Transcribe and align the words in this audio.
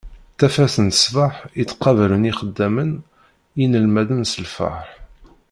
Tafat 0.37 0.75
n 0.85 0.89
sbeḥ 1.01 1.33
i 1.61 1.63
ttqabalen 1.65 2.27
yixeddamen 2.29 2.91
d 3.55 3.55
yinelmaden 3.59 4.23
s 4.31 4.33
lferḥ. 4.45 4.87